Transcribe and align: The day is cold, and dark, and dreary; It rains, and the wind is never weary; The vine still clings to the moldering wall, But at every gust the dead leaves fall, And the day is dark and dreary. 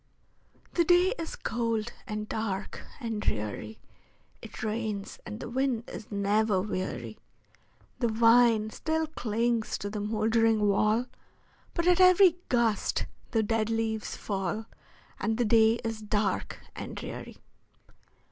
The 0.73 0.83
day 0.83 1.13
is 1.19 1.35
cold, 1.35 1.93
and 2.07 2.27
dark, 2.27 2.87
and 2.99 3.21
dreary; 3.21 3.77
It 4.41 4.63
rains, 4.63 5.19
and 5.27 5.39
the 5.39 5.47
wind 5.47 5.87
is 5.91 6.09
never 6.11 6.59
weary; 6.59 7.19
The 7.99 8.07
vine 8.07 8.71
still 8.71 9.05
clings 9.05 9.77
to 9.77 9.91
the 9.91 9.99
moldering 9.99 10.67
wall, 10.67 11.05
But 11.75 11.85
at 11.85 11.99
every 12.01 12.37
gust 12.49 13.05
the 13.29 13.43
dead 13.43 13.69
leaves 13.69 14.17
fall, 14.17 14.65
And 15.19 15.37
the 15.37 15.45
day 15.45 15.73
is 15.83 16.01
dark 16.01 16.59
and 16.75 16.95
dreary. 16.97 17.37